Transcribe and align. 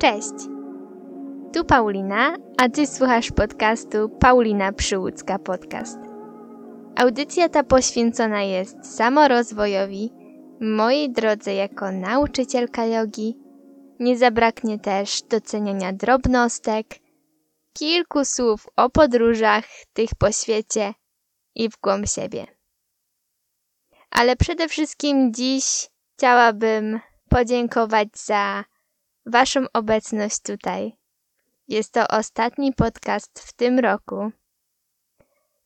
Cześć! 0.00 0.34
Tu 1.54 1.64
Paulina, 1.64 2.36
a 2.58 2.68
ty 2.68 2.86
słuchasz 2.86 3.30
podcastu 3.30 4.08
Paulina 4.08 4.72
Przyłódzka 4.72 5.38
Podcast. 5.38 5.98
Audycja 6.96 7.48
ta 7.48 7.64
poświęcona 7.64 8.42
jest 8.42 8.96
samorozwojowi, 8.96 10.12
mojej 10.60 11.12
drodze 11.12 11.54
jako 11.54 11.92
nauczycielka 11.92 12.86
jogi. 12.86 13.38
Nie 13.98 14.18
zabraknie 14.18 14.78
też 14.78 15.22
doceniania 15.22 15.92
drobnostek, 15.92 16.86
kilku 17.72 18.24
słów 18.24 18.66
o 18.76 18.90
podróżach, 18.90 19.64
tych 19.92 20.10
po 20.18 20.32
świecie 20.32 20.94
i 21.54 21.68
w 21.68 21.80
głąb 21.80 22.06
siebie. 22.08 22.46
Ale 24.10 24.36
przede 24.36 24.68
wszystkim 24.68 25.34
dziś 25.34 25.88
chciałabym 26.16 27.00
podziękować 27.28 28.08
za 28.14 28.64
Waszą 29.26 29.64
obecność 29.72 30.40
tutaj. 30.42 30.96
Jest 31.68 31.92
to 31.92 32.08
ostatni 32.08 32.72
podcast 32.72 33.40
w 33.40 33.52
tym 33.52 33.78
roku. 33.78 34.30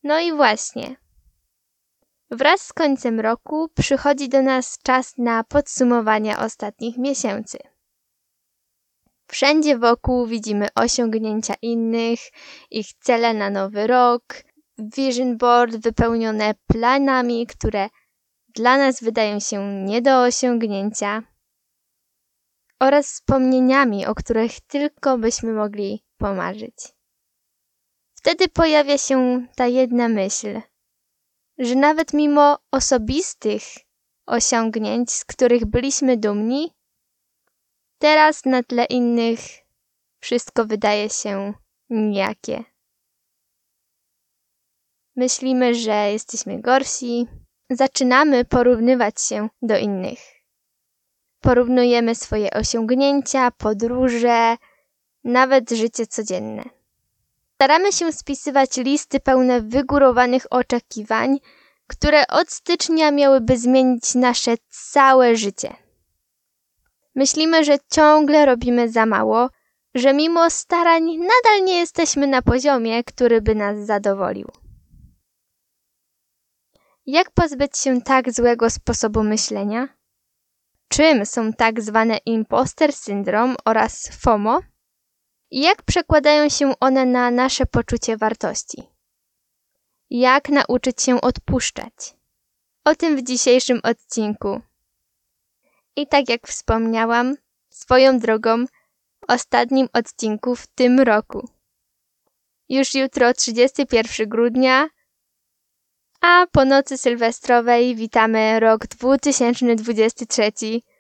No 0.02 0.20
i 0.20 0.32
właśnie. 0.32 0.96
Wraz 2.30 2.60
z 2.60 2.72
końcem 2.72 3.20
roku 3.20 3.68
przychodzi 3.74 4.28
do 4.28 4.42
nas 4.42 4.78
czas 4.82 5.14
na 5.18 5.44
podsumowanie 5.44 6.38
ostatnich 6.38 6.98
miesięcy. 6.98 7.58
Wszędzie 9.27 9.78
wokół 9.78 10.27
widzimy 10.27 10.68
osiągnięcia 10.74 11.55
innych, 11.62 12.20
ich 12.70 12.86
cele 13.00 13.34
na 13.34 13.50
nowy 13.50 13.86
rok, 13.86 14.22
vision 14.78 15.36
board 15.36 15.77
wypełnione 15.77 16.55
planami, 16.66 17.46
które 17.46 17.88
dla 18.48 18.78
nas 18.78 19.02
wydają 19.02 19.41
się 19.41 19.84
nie 19.84 20.02
do 20.02 20.22
osiągnięcia, 20.22 21.22
oraz 22.84 23.06
wspomnieniami, 23.12 24.06
o 24.06 24.14
których 24.14 24.60
tylko 24.60 25.18
byśmy 25.18 25.52
mogli 25.52 26.04
pomarzyć. 26.16 26.74
Wtedy 28.14 28.48
pojawia 28.48 28.98
się 28.98 29.46
ta 29.56 29.66
jedna 29.66 30.08
myśl, 30.08 30.60
że 31.58 31.74
nawet 31.74 32.12
mimo 32.12 32.58
osobistych 32.70 33.62
osiągnięć, 34.26 35.12
z 35.12 35.24
których 35.24 35.66
byliśmy 35.66 36.16
dumni, 36.16 36.74
teraz 37.98 38.44
na 38.44 38.62
tle 38.62 38.84
innych 38.84 39.41
wszystko 40.20 40.64
wydaje 40.64 41.10
się 41.10 41.54
nijakie. 41.91 42.64
Myślimy, 45.16 45.74
że 45.74 46.12
jesteśmy 46.12 46.60
gorsi, 46.60 47.26
zaczynamy 47.70 48.44
porównywać 48.44 49.20
się 49.20 49.48
do 49.62 49.78
innych. 49.78 50.33
Porównujemy 51.45 52.14
swoje 52.14 52.50
osiągnięcia, 52.50 53.50
podróże, 53.50 54.56
nawet 55.25 55.70
życie 55.70 56.06
codzienne. 56.06 56.62
Staramy 57.55 57.92
się 57.92 58.12
spisywać 58.12 58.77
listy 58.77 59.20
pełne 59.20 59.61
wygórowanych 59.61 60.47
oczekiwań, 60.50 61.39
które 61.87 62.27
od 62.27 62.50
stycznia 62.50 63.11
miałyby 63.11 63.59
zmienić 63.59 64.15
nasze 64.15 64.55
całe 64.69 65.37
życie. 65.37 65.77
Myślimy, 67.15 67.65
że 67.65 67.77
ciągle 67.92 68.47
robimy 68.47 68.89
za 68.89 69.06
mało, 69.06 69.48
że 69.95 70.15
mimo 70.15 70.50
starań 70.50 71.03
nadal 71.17 71.65
nie 71.65 71.78
jesteśmy 71.78 72.27
na 72.27 72.42
poziomie, 72.42 73.05
który 73.05 73.42
by 73.42 73.55
nas 73.55 73.78
zadowolił. 73.78 74.48
Jak 77.06 77.31
pozbyć 77.31 77.78
się 77.78 78.03
tak 78.03 78.33
złego 78.33 78.70
sposobu 78.70 79.22
myślenia? 79.22 80.03
Czym 80.97 81.27
są 81.27 81.53
tak 81.53 81.83
zwane 81.83 82.19
imposter 82.27 82.92
syndrom 82.92 83.56
oraz 83.64 84.09
FOMO? 84.20 84.61
I 85.50 85.61
jak 85.61 85.83
przekładają 85.83 86.48
się 86.48 86.73
one 86.81 87.06
na 87.06 87.31
nasze 87.31 87.67
poczucie 87.67 88.17
wartości? 88.17 88.83
Jak 90.11 90.48
nauczyć 90.48 91.03
się 91.03 91.20
odpuszczać? 91.20 92.15
O 92.84 92.94
tym 92.94 93.16
w 93.16 93.22
dzisiejszym 93.22 93.81
odcinku. 93.83 94.60
I 95.97 96.06
tak 96.06 96.28
jak 96.28 96.47
wspomniałam, 96.47 97.37
swoją 97.71 98.19
drogą, 98.19 98.65
ostatnim 99.28 99.88
odcinku 99.93 100.56
w 100.56 100.66
tym 100.66 101.00
roku. 101.00 101.49
Już 102.69 102.94
jutro 102.94 103.34
31 103.34 104.28
grudnia, 104.28 104.88
a 106.26 106.46
po 106.52 106.64
nocy 106.64 106.98
sylwestrowej 106.98 107.96
witamy 107.96 108.60
rok 108.60 108.86
2023, 108.86 110.52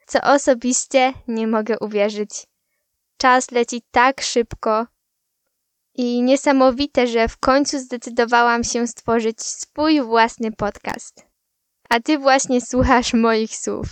co 0.06 0.20
osobiście 0.20 1.12
nie 1.28 1.46
mogę 1.46 1.78
uwierzyć. 1.78 2.46
Czas 3.16 3.50
leci 3.50 3.82
tak 3.90 4.20
szybko 4.20 4.86
i 5.94 6.22
niesamowite, 6.22 7.06
że 7.06 7.28
w 7.28 7.38
końcu 7.38 7.78
zdecydowałam 7.78 8.64
się 8.64 8.86
stworzyć 8.86 9.42
swój 9.42 10.02
własny 10.02 10.52
podcast. 10.52 11.26
A 11.88 12.00
ty 12.00 12.18
właśnie 12.18 12.60
słuchasz 12.60 13.14
moich 13.14 13.56
słów. 13.56 13.86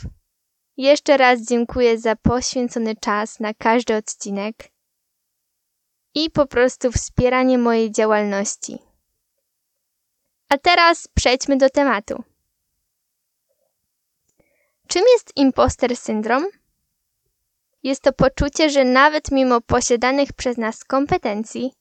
Jeszcze 0.77 1.17
raz 1.17 1.41
dziękuję 1.41 1.99
za 1.99 2.17
poświęcony 2.17 2.97
czas 2.97 3.41
na 3.41 3.55
każdy 3.55 3.97
odcinek 3.97 4.55
i 6.15 6.31
po 6.31 6.47
prostu 6.47 6.93
wspieranie 6.93 7.59
mojej 7.59 7.93
działalności. 7.93 8.92
A 10.53 10.59
teraz 10.59 11.09
przejdźmy 11.09 11.57
do 11.57 11.71
tematu. 11.71 12.25
Czym 14.87 15.03
jest 15.13 15.33
imposter 15.37 15.97
syndrom? 15.97 16.47
Jest 17.83 18.03
to 18.03 18.13
poczucie, 18.13 18.71
że 18.71 18.85
nawet 18.85 19.31
mimo 19.31 19.61
posiadanych 19.61 20.33
przez 20.33 20.57
nas 20.57 20.85
kompetencji, 20.85 21.73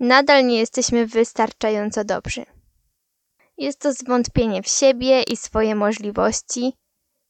nadal 0.00 0.46
nie 0.46 0.58
jesteśmy 0.58 1.06
wystarczająco 1.06 2.04
dobrzy. 2.04 2.44
Jest 3.58 3.78
to 3.78 3.92
zwątpienie 3.92 4.62
w 4.62 4.68
siebie 4.68 5.22
i 5.22 5.36
swoje 5.36 5.74
możliwości, 5.74 6.72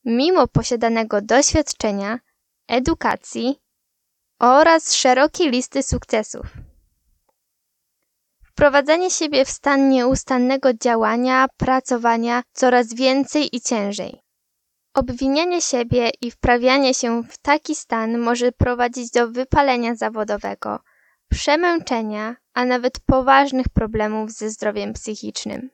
mimo 0.05 0.49
posiadanego 0.49 1.23
doświadczenia, 1.23 2.19
edukacji 2.69 3.61
oraz 4.39 4.95
szerokiej 4.95 5.51
listy 5.51 5.83
sukcesów. 5.83 6.47
Wprowadzanie 8.55 9.11
siebie 9.11 9.45
w 9.45 9.51
stan 9.51 9.89
nieustannego 9.89 10.75
działania, 10.75 11.47
pracowania 11.57 12.43
coraz 12.53 12.95
więcej 12.95 13.57
i 13.57 13.61
ciężej. 13.61 14.21
Obwinianie 14.95 15.61
siebie 15.61 16.11
i 16.21 16.31
wprawianie 16.31 16.95
się 16.95 17.23
w 17.23 17.39
taki 17.39 17.75
stan 17.75 18.19
może 18.19 18.53
prowadzić 18.53 19.11
do 19.11 19.29
wypalenia 19.29 19.95
zawodowego, 19.95 20.79
przemęczenia, 21.31 22.37
a 22.53 22.65
nawet 22.65 23.01
poważnych 23.07 23.69
problemów 23.69 24.31
ze 24.31 24.51
zdrowiem 24.51 24.93
psychicznym. 24.93 25.71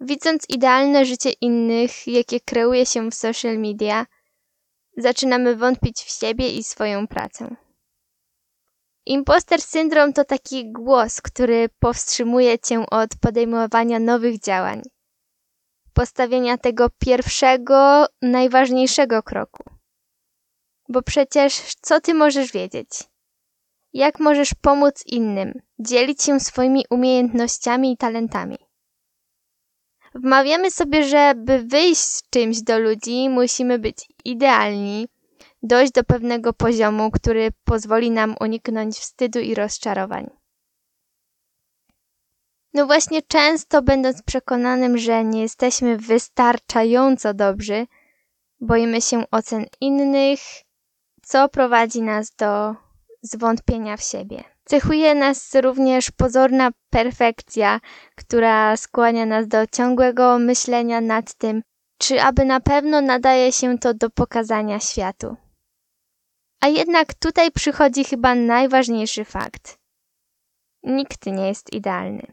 Widząc 0.00 0.44
idealne 0.48 1.04
życie 1.06 1.30
innych, 1.40 2.06
jakie 2.06 2.40
kreuje 2.40 2.86
się 2.86 3.10
w 3.10 3.14
social 3.14 3.58
media, 3.58 4.06
zaczynamy 4.96 5.56
wątpić 5.56 6.02
w 6.02 6.10
siebie 6.10 6.50
i 6.50 6.64
swoją 6.64 7.06
pracę. 7.06 7.56
Imposter 9.06 9.60
syndrom 9.60 10.12
to 10.12 10.24
taki 10.24 10.72
głos, 10.72 11.20
który 11.20 11.68
powstrzymuje 11.78 12.58
cię 12.58 12.84
od 12.90 13.10
podejmowania 13.20 13.98
nowych 13.98 14.40
działań, 14.40 14.82
postawienia 15.92 16.58
tego 16.58 16.90
pierwszego, 16.98 18.06
najważniejszego 18.22 19.22
kroku. 19.22 19.64
Bo 20.88 21.02
przecież 21.02 21.74
co 21.80 22.00
ty 22.00 22.14
możesz 22.14 22.52
wiedzieć? 22.52 22.88
Jak 23.92 24.20
możesz 24.20 24.54
pomóc 24.54 25.02
innym, 25.06 25.52
dzielić 25.78 26.22
się 26.22 26.40
swoimi 26.40 26.84
umiejętnościami 26.90 27.92
i 27.92 27.96
talentami? 27.96 28.58
Wmawiamy 30.14 30.70
sobie, 30.70 31.04
że 31.04 31.34
by 31.36 31.58
wyjść 31.58 32.00
z 32.00 32.30
czymś 32.30 32.62
do 32.62 32.78
ludzi, 32.78 33.28
musimy 33.28 33.78
być 33.78 34.08
idealni, 34.24 35.08
dojść 35.62 35.92
do 35.92 36.04
pewnego 36.04 36.52
poziomu, 36.52 37.10
który 37.10 37.48
pozwoli 37.64 38.10
nam 38.10 38.34
uniknąć 38.40 38.98
wstydu 38.98 39.40
i 39.40 39.54
rozczarowań. 39.54 40.30
No 42.74 42.86
właśnie, 42.86 43.22
często 43.22 43.82
będąc 43.82 44.22
przekonanym, 44.22 44.98
że 44.98 45.24
nie 45.24 45.42
jesteśmy 45.42 45.96
wystarczająco 45.98 47.34
dobrzy, 47.34 47.86
boimy 48.60 49.02
się 49.02 49.24
ocen 49.30 49.66
innych, 49.80 50.40
co 51.22 51.48
prowadzi 51.48 52.02
nas 52.02 52.34
do 52.34 52.74
zwątpienia 53.22 53.96
w 53.96 54.02
siebie. 54.02 54.44
Cechuje 54.64 55.14
nas 55.14 55.54
również 55.54 56.10
pozorna 56.10 56.70
perfekcja, 56.90 57.80
która 58.16 58.76
skłania 58.76 59.26
nas 59.26 59.48
do 59.48 59.66
ciągłego 59.66 60.38
myślenia 60.38 61.00
nad 61.00 61.34
tym, 61.34 61.62
czy 61.98 62.22
aby 62.22 62.44
na 62.44 62.60
pewno 62.60 63.00
nadaje 63.00 63.52
się 63.52 63.78
to 63.78 63.94
do 63.94 64.10
pokazania 64.10 64.80
światu. 64.80 65.36
A 66.62 66.68
jednak 66.68 67.14
tutaj 67.14 67.52
przychodzi 67.52 68.04
chyba 68.04 68.34
najważniejszy 68.34 69.24
fakt. 69.24 69.78
Nikt 70.82 71.26
nie 71.26 71.46
jest 71.46 71.72
idealny. 71.72 72.32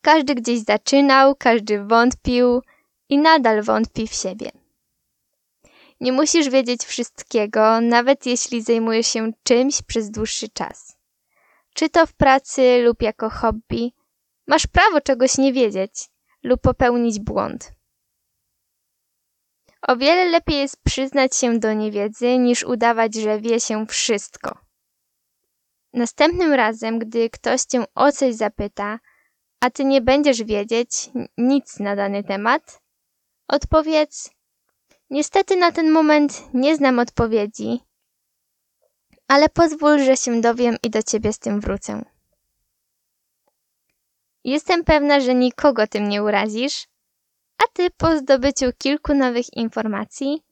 Każdy 0.00 0.34
gdzieś 0.34 0.60
zaczynał, 0.60 1.34
każdy 1.36 1.84
wątpił 1.84 2.62
i 3.08 3.18
nadal 3.18 3.62
wątpi 3.62 4.08
w 4.08 4.14
siebie. 4.14 4.50
Nie 6.00 6.12
musisz 6.12 6.48
wiedzieć 6.48 6.84
wszystkiego, 6.84 7.80
nawet 7.80 8.26
jeśli 8.26 8.62
zajmujesz 8.62 9.06
się 9.06 9.32
czymś 9.42 9.82
przez 9.82 10.10
dłuższy 10.10 10.48
czas. 10.48 10.96
Czy 11.74 11.88
to 11.88 12.06
w 12.06 12.12
pracy 12.12 12.82
lub 12.84 13.02
jako 13.02 13.30
hobby, 13.30 13.92
masz 14.46 14.66
prawo 14.66 15.00
czegoś 15.00 15.38
nie 15.38 15.52
wiedzieć 15.52 16.08
lub 16.42 16.60
popełnić 16.60 17.20
błąd. 17.20 17.73
O 19.88 19.96
wiele 19.96 20.24
lepiej 20.24 20.58
jest 20.58 20.82
przyznać 20.82 21.36
się 21.36 21.58
do 21.58 21.72
niewiedzy, 21.72 22.38
niż 22.38 22.62
udawać, 22.62 23.14
że 23.14 23.40
wie 23.40 23.60
się 23.60 23.86
wszystko. 23.86 24.58
Następnym 25.92 26.52
razem, 26.52 26.98
gdy 26.98 27.30
ktoś 27.30 27.62
cię 27.62 27.84
o 27.94 28.12
coś 28.12 28.34
zapyta, 28.34 28.98
a 29.60 29.70
ty 29.70 29.84
nie 29.84 30.00
będziesz 30.00 30.42
wiedzieć 30.42 31.10
nic 31.38 31.80
na 31.80 31.96
dany 31.96 32.24
temat, 32.24 32.80
odpowiedz: 33.48 34.30
Niestety 35.10 35.56
na 35.56 35.72
ten 35.72 35.90
moment 35.90 36.54
nie 36.54 36.76
znam 36.76 36.98
odpowiedzi, 36.98 37.80
ale 39.28 39.48
pozwól, 39.48 39.98
że 39.98 40.16
się 40.16 40.40
dowiem 40.40 40.76
i 40.82 40.90
do 40.90 41.02
ciebie 41.02 41.32
z 41.32 41.38
tym 41.38 41.60
wrócę. 41.60 42.04
Jestem 44.44 44.84
pewna, 44.84 45.20
że 45.20 45.34
nikogo 45.34 45.86
tym 45.86 46.08
nie 46.08 46.22
urazisz, 46.22 46.86
a 47.58 47.64
ty 47.72 47.90
po 47.96 48.16
zdobyciu 48.16 48.66
kilku 48.78 49.14
nowych 49.14 49.56
informacji 49.56 50.42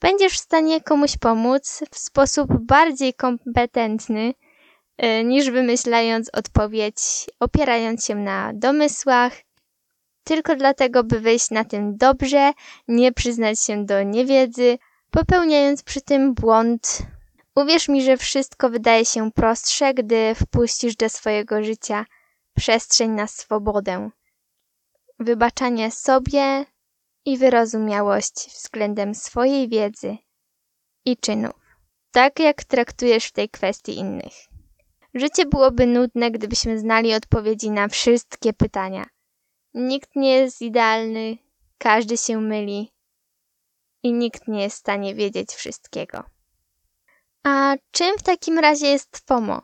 będziesz 0.00 0.32
w 0.32 0.40
stanie 0.40 0.80
komuś 0.80 1.16
pomóc 1.16 1.82
w 1.90 1.98
sposób 1.98 2.48
bardziej 2.60 3.14
kompetentny 3.14 4.34
y, 5.02 5.24
niż 5.24 5.50
wymyślając 5.50 6.30
odpowiedź, 6.32 7.00
opierając 7.40 8.04
się 8.04 8.14
na 8.14 8.52
domysłach, 8.54 9.32
tylko 10.24 10.56
dlatego, 10.56 11.04
by 11.04 11.20
wyjść 11.20 11.50
na 11.50 11.64
tym 11.64 11.96
dobrze, 11.96 12.52
nie 12.88 13.12
przyznać 13.12 13.60
się 13.60 13.84
do 13.84 14.02
niewiedzy, 14.02 14.78
popełniając 15.10 15.82
przy 15.82 16.00
tym 16.00 16.34
błąd. 16.34 16.98
Uwierz 17.54 17.88
mi, 17.88 18.02
że 18.02 18.16
wszystko 18.16 18.70
wydaje 18.70 19.04
się 19.04 19.32
prostsze, 19.32 19.94
gdy 19.94 20.34
wpuścisz 20.34 20.96
do 20.96 21.08
swojego 21.08 21.64
życia 21.64 22.04
przestrzeń 22.56 23.10
na 23.10 23.26
swobodę 23.26 24.10
wybaczanie 25.18 25.90
sobie 25.90 26.66
i 27.24 27.38
wyrozumiałość 27.38 28.34
względem 28.54 29.14
swojej 29.14 29.68
wiedzy 29.68 30.16
i 31.04 31.16
czynów, 31.16 31.52
tak 32.10 32.38
jak 32.38 32.64
traktujesz 32.64 33.26
w 33.26 33.32
tej 33.32 33.48
kwestii 33.48 33.96
innych. 33.96 34.34
Życie 35.14 35.46
byłoby 35.46 35.86
nudne, 35.86 36.30
gdybyśmy 36.30 36.78
znali 36.78 37.14
odpowiedzi 37.14 37.70
na 37.70 37.88
wszystkie 37.88 38.52
pytania. 38.52 39.06
Nikt 39.74 40.16
nie 40.16 40.32
jest 40.34 40.62
idealny, 40.62 41.38
każdy 41.78 42.16
się 42.16 42.40
myli 42.40 42.92
i 44.02 44.12
nikt 44.12 44.48
nie 44.48 44.62
jest 44.62 44.76
w 44.76 44.80
stanie 44.80 45.14
wiedzieć 45.14 45.50
wszystkiego. 45.50 46.24
A 47.44 47.76
czym 47.90 48.18
w 48.18 48.22
takim 48.22 48.58
razie 48.58 48.86
jest 48.86 49.22
FOMO, 49.26 49.62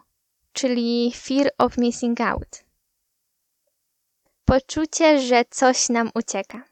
czyli 0.53 1.13
Fear 1.17 1.51
of 1.59 1.79
Missing 1.79 2.21
Out? 2.21 2.65
Poczucie, 4.45 5.21
że 5.21 5.45
coś 5.51 5.89
nam 5.89 6.11
ucieka. 6.15 6.63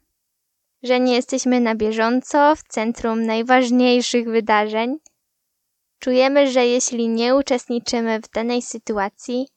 Że 0.82 1.00
nie 1.00 1.14
jesteśmy 1.14 1.61
na 1.61 1.75
bieżąco 1.75 2.56
w 2.56 2.62
centrum 2.62 3.26
najważniejszych 3.26 4.28
wydarzeń. 4.28 4.99
Czujemy, 5.99 6.50
że 6.50 6.67
jeśli 6.67 7.08
nie 7.08 7.34
uczestniczymy 7.34 8.20
w 8.20 8.31
danej 8.31 8.62
sytuacji, 8.62 9.49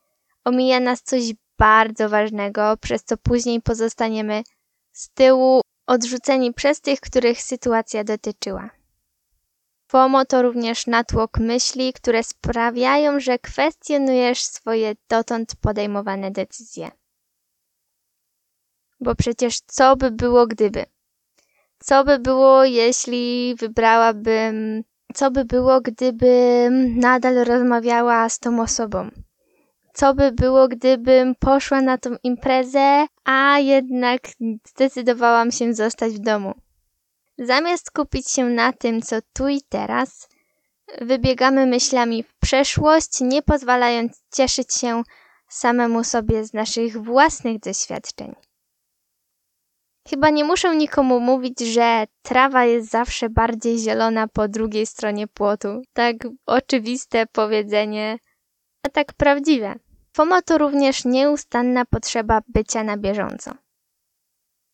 omija 0.43 0.79
nas 0.79 1.01
coś 1.01 1.21
bardzo 1.57 2.09
ważnego, 2.09 2.77
przez 2.81 3.03
co 3.03 3.17
później 3.17 3.61
pozostaniemy 3.61 4.43
z 4.91 5.09
tyłu, 5.09 5.61
odrzuceni 5.87 6.53
przez 6.53 6.81
tych, 6.81 6.99
których 6.99 7.41
sytuacja 7.41 8.03
dotyczyła. 8.03 8.69
FOMO 9.87 10.25
to 10.25 10.41
również 10.41 10.87
natłok 10.87 11.37
myśli, 11.39 11.93
które 11.93 12.23
sprawiają, 12.23 13.19
że 13.19 13.39
kwestionujesz 13.39 14.43
swoje 14.43 14.95
dotąd 15.09 15.55
podejmowane 15.55 16.31
decyzje. 16.31 16.91
Bo 19.03 19.15
przecież 19.15 19.59
co 19.67 19.95
by 19.95 20.11
było 20.11 20.47
gdyby? 20.47 20.85
Co 21.79 22.03
by 22.03 22.19
było, 22.19 22.63
jeśli 22.63 23.55
wybrałabym... 23.59 24.83
Co 25.13 25.31
by 25.31 25.45
było, 25.45 25.81
gdybym 25.81 26.99
nadal 26.99 27.35
rozmawiała 27.35 28.29
z 28.29 28.39
tą 28.39 28.61
osobą? 28.61 29.09
Co 29.93 30.13
by 30.13 30.31
było, 30.31 30.67
gdybym 30.67 31.35
poszła 31.35 31.81
na 31.81 31.97
tą 31.97 32.15
imprezę, 32.23 33.05
a 33.23 33.59
jednak 33.59 34.21
zdecydowałam 34.67 35.51
się 35.51 35.73
zostać 35.73 36.13
w 36.13 36.19
domu? 36.19 36.53
Zamiast 37.37 37.87
skupić 37.87 38.29
się 38.29 38.45
na 38.45 38.73
tym, 38.73 39.01
co 39.01 39.15
tu 39.33 39.47
i 39.47 39.61
teraz, 39.69 40.29
wybiegamy 41.01 41.65
myślami 41.65 42.23
w 42.23 42.35
przeszłość, 42.35 43.21
nie 43.21 43.41
pozwalając 43.41 44.23
cieszyć 44.33 44.73
się 44.73 45.03
samemu 45.49 46.03
sobie 46.03 46.45
z 46.45 46.53
naszych 46.53 47.03
własnych 47.03 47.59
doświadczeń. 47.59 48.35
Chyba 50.09 50.29
nie 50.29 50.43
muszę 50.43 50.75
nikomu 50.75 51.19
mówić, 51.19 51.59
że 51.59 52.05
trawa 52.21 52.65
jest 52.65 52.89
zawsze 52.89 53.29
bardziej 53.29 53.79
zielona 53.79 54.27
po 54.27 54.47
drugiej 54.47 54.85
stronie 54.85 55.27
płotu. 55.27 55.81
Tak 55.93 56.15
oczywiste 56.45 57.25
powiedzenie, 57.25 58.17
a 58.85 58.89
tak 58.89 59.13
prawdziwe. 59.13 59.75
FOMO 60.15 60.41
to 60.41 60.57
również 60.57 61.05
nieustanna 61.05 61.85
potrzeba 61.85 62.41
bycia 62.47 62.83
na 62.83 62.97
bieżąco. 62.97 63.51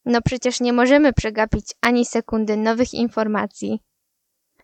No 0.06 0.22
przecież 0.22 0.60
nie 0.60 0.74
możemy 0.74 1.14
przegapić 1.14 1.66
ani 1.82 2.06
sekundy 2.06 2.58
nowych 2.58 2.94
informacji, 2.94 3.80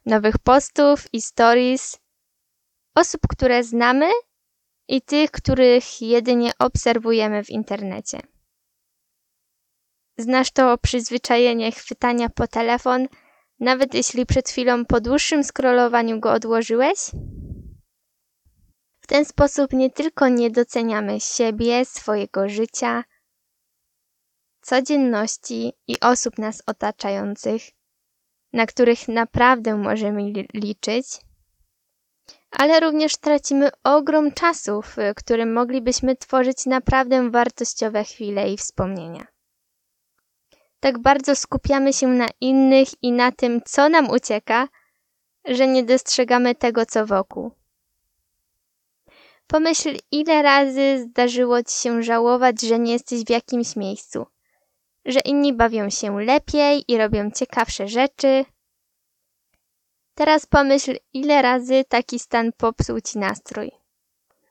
nowych 0.05 0.37
postów 0.37 1.13
i 1.13 1.21
stories, 1.21 1.99
osób, 2.95 3.21
które 3.29 3.63
znamy 3.63 4.09
i 4.87 5.01
tych, 5.01 5.31
których 5.31 6.01
jedynie 6.01 6.51
obserwujemy 6.59 7.43
w 7.43 7.49
internecie. 7.49 8.19
Znasz 10.17 10.51
to 10.51 10.77
przyzwyczajenie 10.77 11.71
chwytania 11.71 12.29
po 12.29 12.47
telefon, 12.47 13.07
nawet 13.59 13.93
jeśli 13.93 14.25
przed 14.25 14.49
chwilą 14.49 14.85
po 14.85 15.01
dłuższym 15.01 15.43
scrollowaniu 15.43 16.19
go 16.19 16.31
odłożyłeś? 16.31 16.99
W 18.99 19.07
ten 19.07 19.25
sposób 19.25 19.73
nie 19.73 19.89
tylko 19.89 20.27
nie 20.27 20.51
doceniamy 20.51 21.19
siebie, 21.19 21.85
swojego 21.85 22.49
życia, 22.49 23.03
codzienności 24.61 25.73
i 25.87 25.99
osób 25.99 26.37
nas 26.37 26.63
otaczających, 26.67 27.61
na 28.53 28.65
których 28.65 29.07
naprawdę 29.07 29.75
możemy 29.75 30.21
liczyć, 30.53 31.05
ale 32.51 32.79
również 32.79 33.17
tracimy 33.17 33.69
ogrom 33.83 34.31
czasu, 34.31 34.81
w 34.81 34.95
którym 35.15 35.53
moglibyśmy 35.53 36.15
tworzyć 36.15 36.65
naprawdę 36.65 37.29
wartościowe 37.29 38.03
chwile 38.03 38.53
i 38.53 38.57
wspomnienia 38.57 39.34
tak 40.85 40.99
bardzo 40.99 41.35
skupiamy 41.35 41.93
się 41.93 42.07
na 42.07 42.27
innych 42.41 42.87
i 43.01 43.11
na 43.11 43.31
tym, 43.31 43.61
co 43.65 43.89
nam 43.89 44.09
ucieka, 44.09 44.67
że 45.45 45.67
nie 45.67 45.83
dostrzegamy 45.83 46.55
tego, 46.55 46.85
co 46.85 47.05
wokół. 47.05 47.51
Pomyśl, 49.47 49.97
ile 50.11 50.41
razy 50.41 50.99
zdarzyło 50.99 51.63
ci 51.63 51.75
się 51.75 52.03
żałować, 52.03 52.61
że 52.61 52.79
nie 52.79 52.93
jesteś 52.93 53.23
w 53.23 53.29
jakimś 53.29 53.75
miejscu, 53.75 54.25
że 55.05 55.19
inni 55.19 55.53
bawią 55.53 55.89
się 55.89 56.21
lepiej 56.21 56.83
i 56.87 56.97
robią 56.97 57.31
ciekawsze 57.31 57.87
rzeczy. 57.87 58.45
Teraz 60.15 60.45
pomyśl, 60.45 60.97
ile 61.13 61.41
razy 61.41 61.83
taki 61.89 62.19
stan 62.19 62.51
popsuł 62.57 63.01
ci 63.01 63.17
nastrój. 63.17 63.71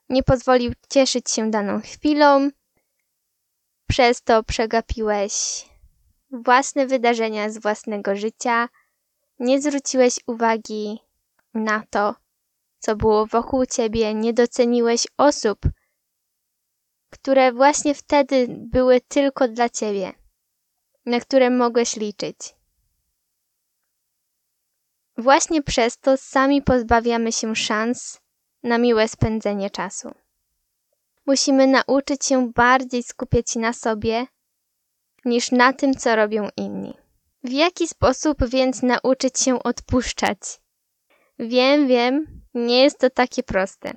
Nie 0.09 0.23
pozwolił 0.23 0.73
cieszyć 0.89 1.31
się 1.31 1.51
daną 1.51 1.81
chwilą, 1.81 2.49
przez 3.87 4.21
to 4.21 4.43
przegapiłeś 4.43 5.65
własne 6.31 6.87
wydarzenia 6.87 7.49
z 7.49 7.57
własnego 7.57 8.15
życia, 8.15 8.69
nie 9.39 9.61
zwróciłeś 9.61 10.19
uwagi 10.27 10.99
na 11.53 11.83
to, 11.89 12.15
co 12.79 12.95
było 12.95 13.25
wokół 13.25 13.65
ciebie, 13.65 14.13
nie 14.13 14.33
doceniłeś 14.33 15.07
osób, 15.17 15.59
które 17.09 17.53
właśnie 17.53 17.95
wtedy 17.95 18.47
były 18.49 19.01
tylko 19.01 19.47
dla 19.47 19.69
ciebie, 19.69 20.13
na 21.05 21.19
które 21.19 21.49
mogłeś 21.49 21.95
liczyć. 21.95 22.55
Właśnie 25.17 25.63
przez 25.63 25.97
to 25.97 26.17
sami 26.17 26.61
pozbawiamy 26.61 27.31
się 27.31 27.55
szans 27.55 28.21
na 28.63 28.77
miłe 28.77 29.07
spędzenie 29.07 29.69
czasu. 29.69 30.11
Musimy 31.25 31.67
nauczyć 31.67 32.25
się 32.25 32.51
bardziej 32.51 33.03
skupiać 33.03 33.55
na 33.55 33.73
sobie 33.73 34.27
niż 35.25 35.51
na 35.51 35.73
tym, 35.73 35.93
co 35.93 36.15
robią 36.15 36.49
inni. 36.57 36.93
W 37.43 37.51
jaki 37.51 37.87
sposób 37.87 38.37
więc 38.49 38.83
nauczyć 38.83 39.39
się 39.39 39.63
odpuszczać? 39.63 40.39
Wiem, 41.39 41.87
wiem, 41.87 42.43
nie 42.53 42.83
jest 42.83 42.99
to 42.99 43.09
takie 43.09 43.43
proste. 43.43 43.93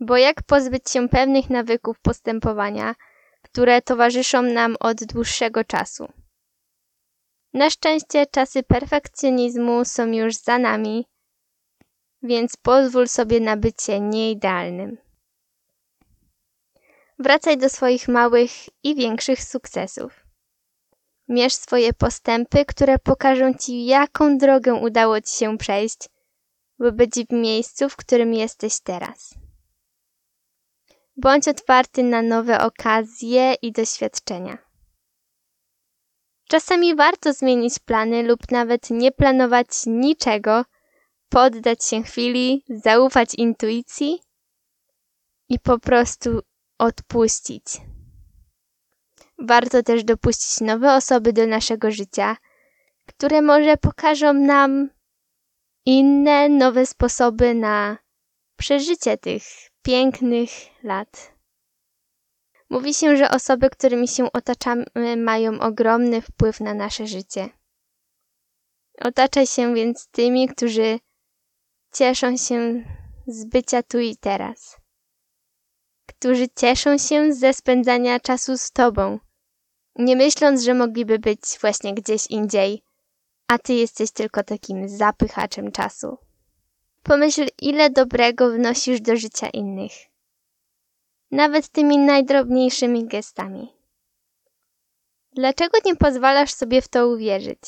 Bo 0.00 0.16
jak 0.16 0.42
pozbyć 0.42 0.90
się 0.90 1.08
pewnych 1.08 1.50
nawyków 1.50 2.00
postępowania, 2.00 2.94
które 3.42 3.82
towarzyszą 3.82 4.42
nam 4.42 4.76
od 4.80 5.04
dłuższego 5.04 5.64
czasu? 5.64 6.12
Na 7.54 7.70
szczęście 7.70 8.26
czasy 8.26 8.62
perfekcjonizmu 8.62 9.84
są 9.84 10.06
już 10.06 10.34
za 10.34 10.58
nami, 10.58 11.06
więc 12.22 12.56
pozwól 12.56 13.08
sobie 13.08 13.40
na 13.40 13.56
bycie 13.56 14.00
nieidealnym. 14.00 15.03
Wracaj 17.18 17.58
do 17.58 17.68
swoich 17.68 18.08
małych 18.08 18.50
i 18.82 18.94
większych 18.94 19.42
sukcesów. 19.42 20.26
Mierz 21.28 21.54
swoje 21.54 21.92
postępy, 21.92 22.64
które 22.64 22.98
pokażą 22.98 23.54
Ci, 23.54 23.84
jaką 23.86 24.38
drogę 24.38 24.74
udało 24.74 25.20
Ci 25.20 25.32
się 25.32 25.58
przejść, 25.58 26.08
by 26.78 26.92
być 26.92 27.12
w 27.14 27.32
miejscu, 27.32 27.88
w 27.88 27.96
którym 27.96 28.34
jesteś 28.34 28.80
teraz. 28.80 29.34
Bądź 31.16 31.48
otwarty 31.48 32.02
na 32.02 32.22
nowe 32.22 32.60
okazje 32.60 33.54
i 33.62 33.72
doświadczenia. 33.72 34.58
Czasami 36.48 36.96
warto 36.96 37.32
zmienić 37.32 37.78
plany 37.78 38.22
lub 38.22 38.50
nawet 38.50 38.90
nie 38.90 39.12
planować 39.12 39.68
niczego, 39.86 40.64
poddać 41.28 41.84
się 41.84 42.02
chwili, 42.02 42.64
zaufać 42.68 43.34
intuicji 43.34 44.20
i 45.48 45.58
po 45.58 45.78
prostu 45.78 46.40
odpuścić. 46.78 47.64
Warto 49.38 49.82
też 49.82 50.04
dopuścić 50.04 50.60
nowe 50.60 50.94
osoby 50.94 51.32
do 51.32 51.46
naszego 51.46 51.90
życia, 51.90 52.36
które 53.06 53.42
może 53.42 53.76
pokażą 53.76 54.32
nam 54.32 54.90
inne, 55.86 56.48
nowe 56.48 56.86
sposoby 56.86 57.54
na 57.54 57.98
przeżycie 58.56 59.18
tych 59.18 59.42
pięknych 59.82 60.50
lat. 60.82 61.34
Mówi 62.70 62.94
się, 62.94 63.16
że 63.16 63.30
osoby, 63.30 63.70
którymi 63.70 64.08
się 64.08 64.32
otaczamy, 64.32 64.84
mają 65.16 65.60
ogromny 65.60 66.20
wpływ 66.22 66.60
na 66.60 66.74
nasze 66.74 67.06
życie. 67.06 67.48
Otaczaj 69.00 69.46
się 69.46 69.74
więc 69.74 70.08
tymi, 70.08 70.48
którzy 70.48 70.98
cieszą 71.92 72.36
się 72.36 72.84
z 73.26 73.44
bycia 73.44 73.82
tu 73.82 73.98
i 73.98 74.16
teraz, 74.16 74.76
którzy 76.06 76.46
cieszą 76.56 76.98
się 76.98 77.32
ze 77.32 77.54
spędzania 77.54 78.20
czasu 78.20 78.58
z 78.58 78.70
Tobą, 78.70 79.18
nie 79.96 80.16
myśląc, 80.16 80.62
że 80.62 80.74
mogliby 80.74 81.18
być 81.18 81.40
właśnie 81.60 81.94
gdzieś 81.94 82.26
indziej, 82.26 82.82
a 83.48 83.58
Ty 83.58 83.74
jesteś 83.74 84.10
tylko 84.10 84.42
takim 84.42 84.88
zapychaczem 84.88 85.72
czasu. 85.72 86.18
Pomyśl, 87.02 87.46
ile 87.62 87.90
dobrego 87.90 88.50
wnosisz 88.50 89.00
do 89.00 89.16
życia 89.16 89.48
innych. 89.48 89.92
Nawet 91.30 91.68
tymi 91.68 91.98
najdrobniejszymi 91.98 93.06
gestami. 93.06 93.72
Dlaczego 95.32 95.78
nie 95.84 95.96
pozwalasz 95.96 96.52
sobie 96.52 96.82
w 96.82 96.88
to 96.88 97.08
uwierzyć? 97.08 97.60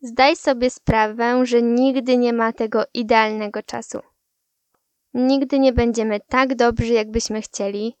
Zdaj 0.00 0.36
sobie 0.36 0.70
sprawę, 0.70 1.46
że 1.46 1.62
nigdy 1.62 2.16
nie 2.16 2.32
ma 2.32 2.52
tego 2.52 2.84
idealnego 2.94 3.62
czasu. 3.62 3.98
Nigdy 5.14 5.58
nie 5.58 5.72
będziemy 5.72 6.20
tak 6.20 6.54
dobrzy, 6.54 6.92
jakbyśmy 6.92 7.42
chcieli. 7.42 7.96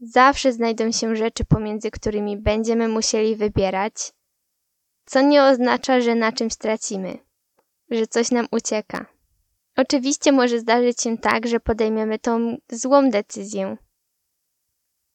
Zawsze 0.00 0.52
znajdą 0.52 0.92
się 0.92 1.16
rzeczy, 1.16 1.44
pomiędzy 1.44 1.90
którymi 1.90 2.36
będziemy 2.36 2.88
musieli 2.88 3.36
wybierać, 3.36 4.12
co 5.04 5.20
nie 5.20 5.44
oznacza, 5.44 6.00
że 6.00 6.14
na 6.14 6.32
czymś 6.32 6.56
tracimy 6.56 7.18
że 7.94 8.06
coś 8.06 8.30
nam 8.30 8.46
ucieka. 8.50 9.06
Oczywiście 9.76 10.32
może 10.32 10.58
zdarzyć 10.58 11.00
się 11.00 11.18
tak, 11.18 11.46
że 11.46 11.60
podejmiemy 11.60 12.18
tą 12.18 12.56
złą 12.70 13.10
decyzję. 13.10 13.76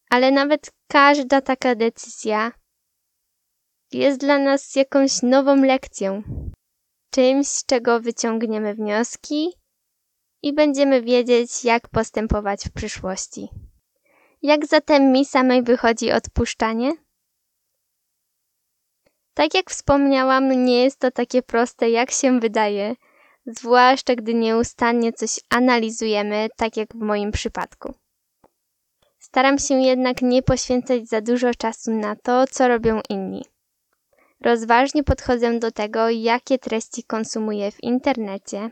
Ale 0.09 0.31
nawet 0.31 0.71
każda 0.87 1.41
taka 1.41 1.75
decyzja 1.75 2.51
jest 3.91 4.19
dla 4.19 4.37
nas 4.39 4.75
jakąś 4.75 5.21
nową 5.23 5.63
lekcją, 5.63 6.23
czymś, 7.11 7.47
z 7.47 7.65
czego 7.65 7.99
wyciągniemy 7.99 8.73
wnioski 8.75 9.53
i 10.41 10.53
będziemy 10.53 11.01
wiedzieć, 11.01 11.63
jak 11.63 11.89
postępować 11.89 12.65
w 12.65 12.71
przyszłości. 12.71 13.49
Jak 14.41 14.65
zatem 14.65 15.11
mi 15.11 15.25
samej 15.25 15.63
wychodzi 15.63 16.11
odpuszczanie? 16.11 16.93
Tak 19.33 19.53
jak 19.53 19.69
wspomniałam, 19.69 20.65
nie 20.65 20.83
jest 20.83 20.99
to 20.99 21.11
takie 21.11 21.41
proste, 21.41 21.89
jak 21.89 22.11
się 22.11 22.39
wydaje, 22.39 22.95
zwłaszcza 23.45 24.15
gdy 24.15 24.33
nieustannie 24.33 25.13
coś 25.13 25.39
analizujemy, 25.49 26.47
tak 26.57 26.77
jak 26.77 26.93
w 26.93 27.01
moim 27.01 27.31
przypadku. 27.31 27.93
Staram 29.19 29.57
się 29.59 29.73
jednak 29.73 30.21
nie 30.21 30.43
poświęcać 30.43 31.07
za 31.07 31.21
dużo 31.21 31.53
czasu 31.53 31.91
na 31.91 32.15
to, 32.15 32.47
co 32.47 32.67
robią 32.67 33.01
inni. 33.09 33.45
Rozważnie 34.41 35.03
podchodzę 35.03 35.59
do 35.59 35.71
tego, 35.71 36.09
jakie 36.09 36.57
treści 36.57 37.03
konsumuję 37.03 37.71
w 37.71 37.83
internecie, 37.83 38.71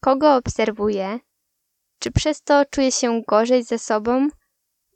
kogo 0.00 0.36
obserwuję, 0.36 1.18
czy 1.98 2.10
przez 2.10 2.42
to 2.42 2.64
czuję 2.70 2.92
się 2.92 3.22
gorzej 3.28 3.64
ze 3.64 3.78
sobą, 3.78 4.28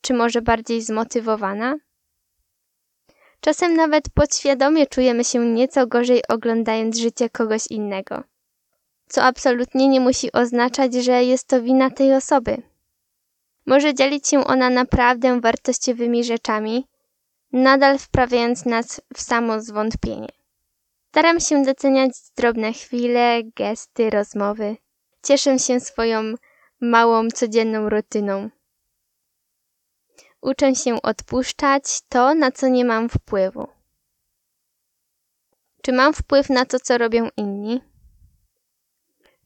czy 0.00 0.14
może 0.14 0.42
bardziej 0.42 0.82
zmotywowana. 0.82 1.74
Czasem 3.40 3.74
nawet 3.74 4.10
podświadomie 4.10 4.86
czujemy 4.86 5.24
się 5.24 5.38
nieco 5.38 5.86
gorzej 5.86 6.22
oglądając 6.28 6.98
życie 6.98 7.30
kogoś 7.30 7.66
innego. 7.66 8.22
Co 9.08 9.22
absolutnie 9.22 9.88
nie 9.88 10.00
musi 10.00 10.32
oznaczać, 10.32 10.94
że 10.94 11.24
jest 11.24 11.48
to 11.48 11.62
wina 11.62 11.90
tej 11.90 12.14
osoby. 12.14 12.62
Może 13.66 13.94
dzielić 13.94 14.28
się 14.28 14.44
ona 14.44 14.70
naprawdę 14.70 15.40
wartościowymi 15.40 16.24
rzeczami, 16.24 16.86
nadal 17.52 17.98
wprawiając 17.98 18.64
nas 18.64 19.00
w 19.14 19.20
samo 19.20 19.60
zwątpienie. 19.60 20.28
Staram 21.08 21.40
się 21.40 21.62
doceniać 21.62 22.12
drobne 22.36 22.72
chwile, 22.72 23.40
gesty, 23.56 24.10
rozmowy. 24.10 24.76
Cieszę 25.22 25.58
się 25.58 25.80
swoją 25.80 26.34
małą, 26.80 27.28
codzienną 27.28 27.88
rutyną. 27.88 28.50
Uczę 30.40 30.74
się 30.74 31.02
odpuszczać 31.02 32.00
to, 32.08 32.34
na 32.34 32.52
co 32.52 32.68
nie 32.68 32.84
mam 32.84 33.08
wpływu. 33.08 33.68
Czy 35.82 35.92
mam 35.92 36.14
wpływ 36.14 36.50
na 36.50 36.64
to, 36.64 36.80
co 36.80 36.98
robią 36.98 37.28
inni? 37.36 37.82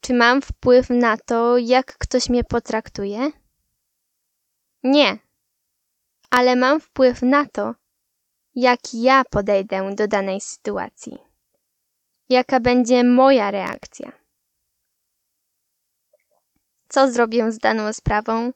Czy 0.00 0.14
mam 0.14 0.42
wpływ 0.42 0.90
na 0.90 1.16
to, 1.16 1.58
jak 1.58 1.98
ktoś 1.98 2.28
mnie 2.28 2.44
potraktuje? 2.44 3.30
Nie, 4.82 5.18
ale 6.30 6.56
mam 6.56 6.80
wpływ 6.80 7.22
na 7.22 7.46
to, 7.46 7.74
jak 8.54 8.80
ja 8.92 9.22
podejdę 9.30 9.94
do 9.94 10.08
danej 10.08 10.40
sytuacji. 10.40 11.18
Jaka 12.28 12.60
będzie 12.60 13.04
moja 13.04 13.50
reakcja? 13.50 14.12
Co 16.88 17.12
zrobię 17.12 17.52
z 17.52 17.58
daną 17.58 17.92
sprawą? 17.92 18.52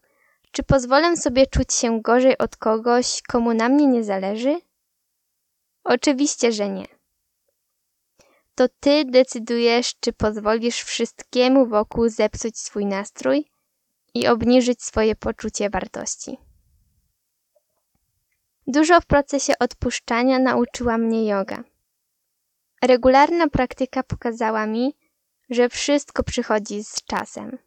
Czy 0.53 0.63
pozwolę 0.63 1.17
sobie 1.17 1.47
czuć 1.47 1.75
się 1.75 2.01
gorzej 2.01 2.39
od 2.39 2.57
kogoś, 2.57 3.23
komu 3.23 3.55
na 3.55 3.69
mnie 3.69 3.87
nie 3.87 4.05
zależy? 4.05 4.61
Oczywiście, 5.85 6.53
że 6.53 6.69
nie. 6.69 6.87
To 8.55 8.69
ty 8.81 9.05
decydujesz, 9.05 9.95
czy 10.01 10.13
pozwolisz 10.13 10.83
wszystkiemu 10.83 11.67
wokół 11.67 12.09
zepsuć 12.09 12.59
swój 12.59 12.87
nastrój 12.87 13.51
i 14.15 14.29
obniżyć 14.29 14.83
swoje 14.83 15.17
poczucie 15.17 15.71
wartości. 15.71 16.39
Dużo 18.67 19.01
w 19.01 19.07
procesie 19.07 19.53
odpuszczania 19.59 20.39
nauczyła 20.39 20.99
mnie 20.99 21.27
yoga. 21.27 21.65
Regularna 22.83 23.49
praktyka 23.49 24.03
pokazała 24.03 24.67
mi, 24.67 24.97
że 25.51 25.69
wszystko 25.69 26.23
przychodzi 26.23 26.85
z 26.85 27.05
czasem. 27.05 27.59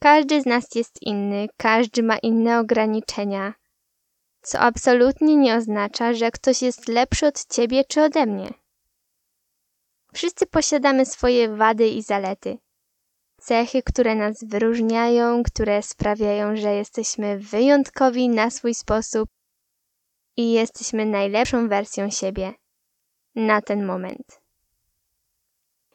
Każdy 0.00 0.42
z 0.42 0.46
nas 0.46 0.74
jest 0.74 1.02
inny, 1.02 1.46
każdy 1.56 2.02
ma 2.02 2.18
inne 2.18 2.60
ograniczenia, 2.60 3.54
co 4.42 4.58
absolutnie 4.60 5.36
nie 5.36 5.56
oznacza, 5.56 6.14
że 6.14 6.30
ktoś 6.30 6.62
jest 6.62 6.88
lepszy 6.88 7.26
od 7.26 7.46
ciebie 7.46 7.84
czy 7.84 8.02
ode 8.02 8.26
mnie. 8.26 8.50
Wszyscy 10.14 10.46
posiadamy 10.46 11.06
swoje 11.06 11.48
wady 11.48 11.88
i 11.88 12.02
zalety. 12.02 12.58
Cechy, 13.40 13.82
które 13.82 14.14
nas 14.14 14.44
wyróżniają, 14.44 15.42
które 15.42 15.82
sprawiają, 15.82 16.56
że 16.56 16.74
jesteśmy 16.74 17.38
wyjątkowi 17.38 18.28
na 18.28 18.50
swój 18.50 18.74
sposób 18.74 19.28
i 20.36 20.52
jesteśmy 20.52 21.06
najlepszą 21.06 21.68
wersją 21.68 22.10
siebie 22.10 22.52
na 23.34 23.62
ten 23.62 23.86
moment. 23.86 24.37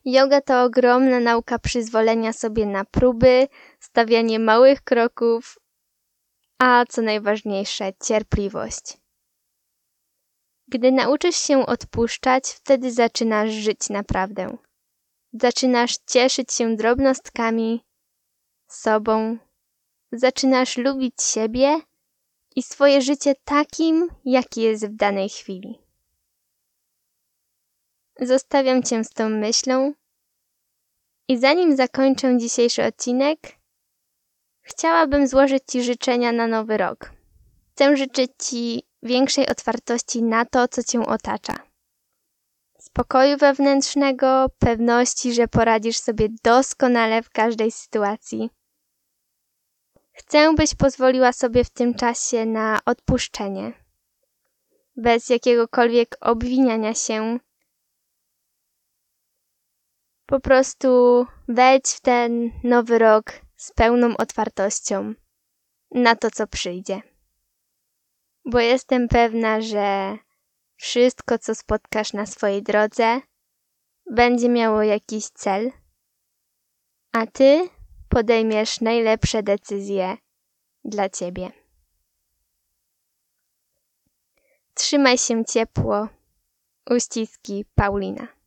Yoga 0.05 0.41
to 0.41 0.63
ogromna 0.63 1.19
nauka 1.19 1.59
przyzwolenia 1.59 2.33
sobie 2.33 2.65
na 2.65 2.85
próby, 2.85 3.47
stawianie 3.79 4.39
małych 4.39 4.81
kroków, 4.81 5.59
a 6.59 6.85
co 6.89 7.01
najważniejsze, 7.01 7.91
cierpliwość. 8.03 8.97
Gdy 10.67 10.91
nauczysz 10.91 11.35
się 11.35 11.65
odpuszczać, 11.65 12.43
wtedy 12.47 12.91
zaczynasz 12.91 13.51
żyć 13.51 13.89
naprawdę. 13.89 14.57
Zaczynasz 15.33 15.97
cieszyć 16.07 16.53
się 16.53 16.75
drobnostkami, 16.75 17.85
sobą, 18.67 19.37
zaczynasz 20.11 20.77
lubić 20.77 21.13
siebie 21.21 21.79
i 22.55 22.63
swoje 22.63 23.01
życie 23.01 23.35
takim, 23.45 24.09
jaki 24.25 24.61
jest 24.61 24.87
w 24.87 24.95
danej 24.95 25.29
chwili. 25.29 25.82
Zostawiam 28.19 28.83
Cię 28.83 29.03
z 29.03 29.09
tą 29.09 29.29
myślą. 29.29 29.93
I 31.27 31.37
zanim 31.37 31.75
zakończę 31.75 32.37
dzisiejszy 32.37 32.83
odcinek, 32.83 33.39
chciałabym 34.61 35.27
złożyć 35.27 35.63
Ci 35.71 35.83
życzenia 35.83 36.31
na 36.31 36.47
nowy 36.47 36.77
rok. 36.77 37.11
Chcę 37.71 37.97
życzyć 37.97 38.31
Ci 38.43 38.83
większej 39.03 39.47
otwartości 39.47 40.23
na 40.23 40.45
to, 40.45 40.67
co 40.67 40.83
Cię 40.83 41.05
otacza. 41.05 41.53
Spokoju 42.79 43.37
wewnętrznego, 43.37 44.45
pewności, 44.59 45.33
że 45.33 45.47
poradzisz 45.47 45.97
sobie 45.97 46.29
doskonale 46.43 47.23
w 47.23 47.29
każdej 47.29 47.71
sytuacji. 47.71 48.49
Chcę, 50.13 50.53
byś 50.55 50.75
pozwoliła 50.75 51.33
sobie 51.33 51.63
w 51.63 51.69
tym 51.69 51.93
czasie 51.93 52.45
na 52.45 52.79
odpuszczenie, 52.85 53.73
bez 54.95 55.29
jakiegokolwiek 55.29 56.17
obwiniania 56.21 56.93
się. 56.93 57.39
Po 60.33 60.39
prostu 60.39 60.87
wejdź 61.47 61.89
w 61.89 62.01
ten 62.01 62.51
nowy 62.63 62.99
rok 62.99 63.31
z 63.55 63.71
pełną 63.71 64.17
otwartością 64.17 65.13
na 65.91 66.15
to, 66.15 66.31
co 66.31 66.47
przyjdzie. 66.47 67.01
Bo 68.45 68.59
jestem 68.59 69.07
pewna, 69.07 69.61
że 69.61 70.17
wszystko, 70.75 71.39
co 71.39 71.55
spotkasz 71.55 72.13
na 72.13 72.25
swojej 72.25 72.63
drodze, 72.63 73.21
będzie 74.11 74.49
miało 74.49 74.83
jakiś 74.83 75.25
cel, 75.29 75.71
a 77.11 77.27
ty 77.27 77.69
podejmiesz 78.09 78.81
najlepsze 78.81 79.43
decyzje 79.43 80.17
dla 80.85 81.09
ciebie. 81.09 81.51
Trzymaj 84.73 85.17
się 85.17 85.45
ciepło. 85.45 86.07
Uściski 86.89 87.65
Paulina. 87.75 88.33